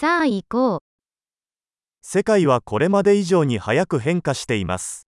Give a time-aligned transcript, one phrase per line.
[0.00, 0.80] さあ行こう。
[2.00, 5.06] 世界はこれまで以上に早く変化しています。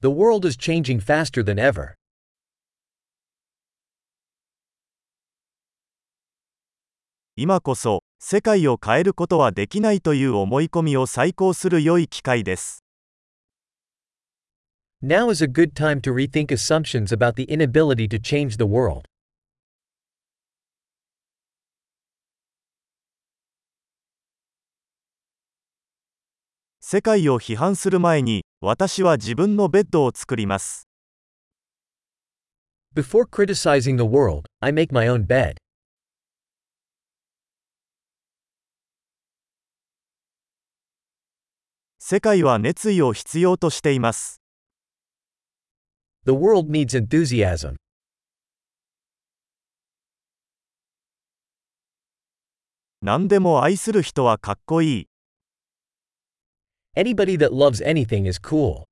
[0.00, 1.92] The world is changing faster than ever.
[7.36, 12.82] 今こそ、世界を変えることはできないという思い込みを再考する良い機会です。
[15.00, 19.11] Now is a good time to rethink assumptions about the inability to change the world.
[26.94, 30.86] 世界を批判する前に、私は自分のベッドを作ります。
[32.94, 35.54] Before criticizing the world, I make my own bed.
[41.98, 44.42] 世界は熱意を必要としています。
[46.26, 47.76] The world needs enthusiasm.
[53.00, 55.11] 何でも愛する人はかっこいい。
[56.94, 58.84] Anybody that loves anything is cool.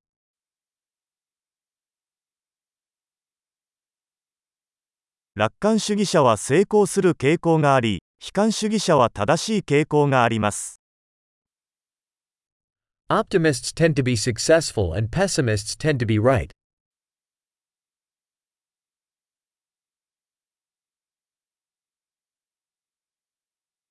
[5.34, 10.80] 楽観主義者は成功する傾向があり、悲観主義者は正しい傾向があります。
[13.10, 16.50] Optimists tend to be successful and pessimists tend to be right.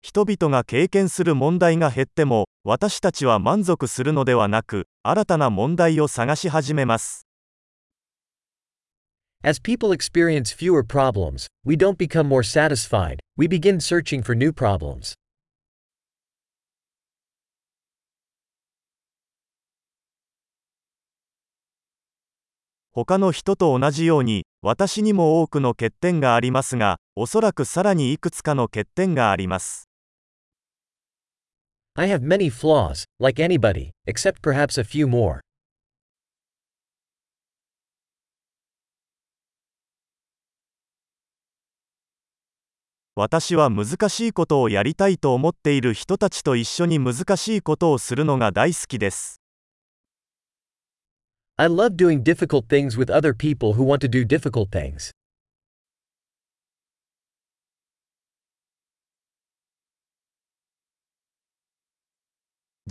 [0.09, 7.27] 人々が経験する問題が減っても、私たちは満足するのではなく、新たな問題を探し始めます。
[9.43, 15.13] As people experience fewer problems, we don't become more satisfied, we begin searching for new problems.
[22.91, 29.88] 他の人と同じように、私にも多くの欠点がありますが、おそらくさらにいくつかの欠点があります。
[31.95, 35.41] I have many flaws, like anybody, except perhaps a few more.
[43.15, 49.41] 私は難しいことをやりたいと思っている人たちと一緒に難しいことをするのが大好きです。
[51.57, 55.11] I love doing difficult things with other people who want to do difficult things.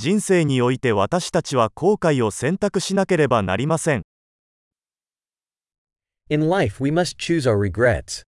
[0.01, 4.03] 人生において私たちは後悔を選択しなければなりません。
[6.31, 8.23] In life, we must choose our regrets.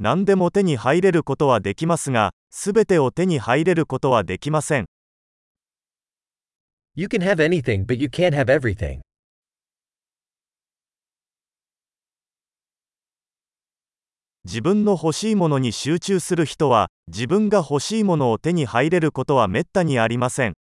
[0.00, 4.86] 何でも手に入れることはできますが、すべてを手に入れることはできません。
[6.94, 9.00] You can have anything, but you can't have everything.
[14.44, 20.54] 自分の欲しいものに集中する人は、自分が欲しいものを手に入れることはめったにありません。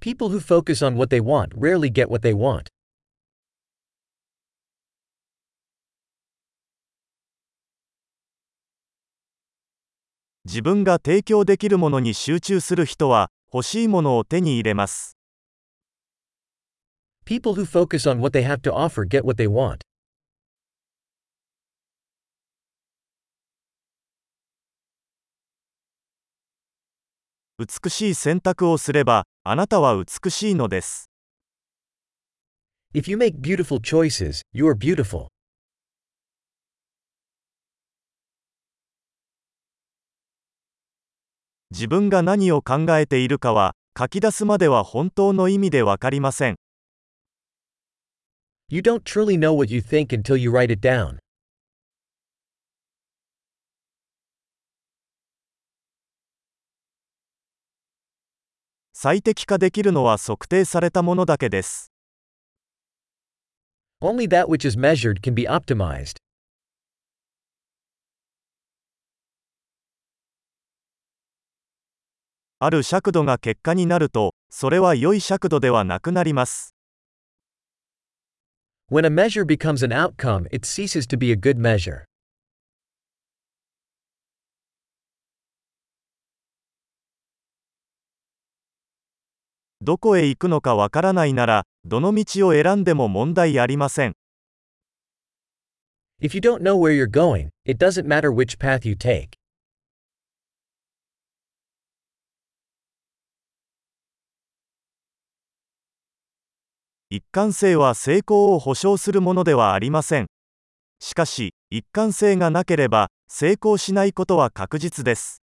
[0.00, 2.68] People who focus on what they want rarely get what they want.
[10.46, 15.18] 自分が提供できるものに集中する人は、欲しいものを手に入れます。
[17.26, 19.85] People who focus on what they have to offer get what they want.
[27.58, 31.10] 美しい選択をすれば、あなたは美しいのです。
[32.94, 35.28] If you make beautiful choices, you are beautiful.
[41.70, 46.56] 自分が何を考えているかは、書き出すまでは本当の意味でわかりません。
[48.68, 51.16] You don't truly know what you think until you write it down.
[59.06, 61.92] 最適化できるのは測定されたものだけです。
[64.02, 66.16] Only that which is measured can be optimized.
[72.58, 76.74] ある尺度が結果になると、それは良い尺度ではなくなります。
[78.90, 82.06] When a measure becomes an outcome, it ceases to be a good measure.
[89.86, 94.14] どこへ行くのかわからないなら、どの道を選んでも問題ありません。
[96.20, 99.28] If you don't know where you're going, it doesn't matter which path you take.
[107.08, 110.26] 一貫性は成功を保証するものではありません。
[110.98, 115.45] しかし、一貫性がなければ、成功しないことは確実です。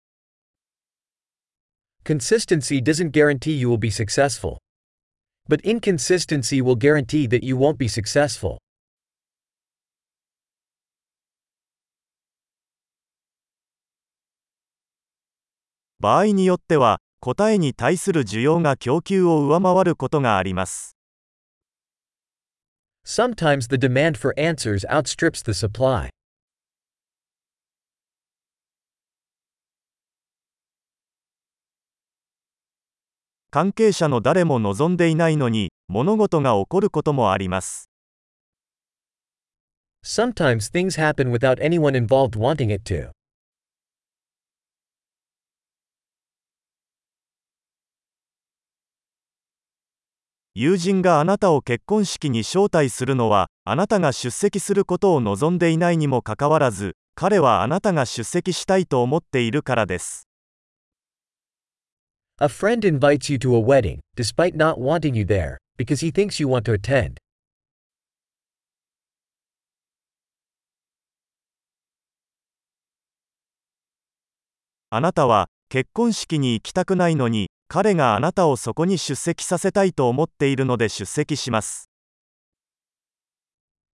[2.06, 4.60] Consistency doesn't guarantee you will be successful.
[5.48, 8.60] But inconsistency will guarantee that you won't be successful.
[23.04, 26.15] Sometimes the demand for answers outstrips the supply.
[33.56, 37.90] 関係者の誰も望んでいないのに、物事が起こることもあります。
[40.04, 43.12] Sometimes things happen without anyone involved wanting it to.
[50.54, 60.25] 友人があなたを結婚式に招待するのは、あなたが出席することを望んでいないにもかかわらず、彼はあなたが出席したいと思っているからです。
[62.38, 66.50] A friend invites you to a wedding, despite not wanting you there, because he thinks you
[66.50, 67.18] want to attend.
[74.90, 81.90] あなたは、結婚式に行きたくないのに、彼があなたをそこに出席させたいと思っているので出席します。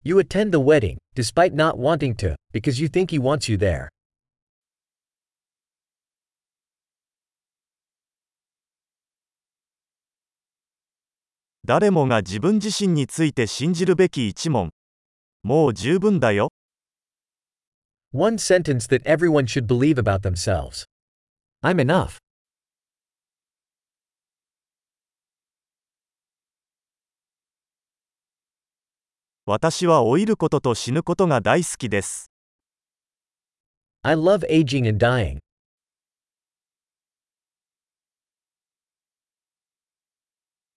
[0.02, 3.86] You attend the wedding, despite not wanting to, because you think he wants you there.
[11.64, 14.70] 誰もが自分自身について信じるべき一問。
[15.44, 16.52] もう十分だよ。
[18.12, 20.86] One sentence that everyone should believe about themselves.
[21.62, 22.18] I'm enough.
[29.46, 32.32] 私は老いることと死ぬことが大好きです。
[34.02, 35.38] I love aging and dying.